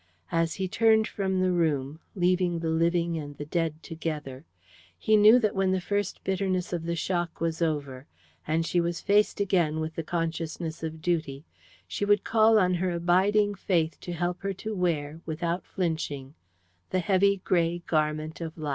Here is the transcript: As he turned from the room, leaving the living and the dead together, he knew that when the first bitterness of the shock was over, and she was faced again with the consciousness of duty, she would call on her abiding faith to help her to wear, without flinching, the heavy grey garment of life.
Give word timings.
As 0.31 0.55
he 0.55 0.67
turned 0.67 1.07
from 1.07 1.41
the 1.41 1.51
room, 1.51 1.99
leaving 2.15 2.57
the 2.57 2.71
living 2.71 3.19
and 3.19 3.37
the 3.37 3.45
dead 3.45 3.83
together, 3.83 4.45
he 4.97 5.15
knew 5.15 5.37
that 5.37 5.53
when 5.53 5.69
the 5.73 5.79
first 5.79 6.23
bitterness 6.23 6.73
of 6.73 6.85
the 6.85 6.95
shock 6.95 7.39
was 7.39 7.61
over, 7.61 8.07
and 8.47 8.65
she 8.65 8.81
was 8.81 8.99
faced 8.99 9.39
again 9.39 9.79
with 9.79 9.93
the 9.93 10.01
consciousness 10.01 10.81
of 10.81 11.03
duty, 11.03 11.45
she 11.87 12.03
would 12.03 12.23
call 12.23 12.57
on 12.57 12.73
her 12.73 12.89
abiding 12.89 13.53
faith 13.53 13.99
to 13.99 14.13
help 14.13 14.41
her 14.41 14.53
to 14.53 14.73
wear, 14.75 15.21
without 15.27 15.67
flinching, 15.67 16.33
the 16.89 16.97
heavy 16.99 17.37
grey 17.37 17.83
garment 17.85 18.41
of 18.41 18.57
life. 18.57 18.69